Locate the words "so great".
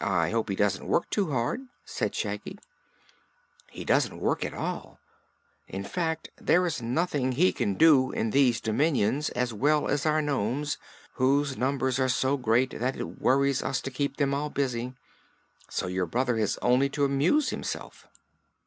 12.08-12.80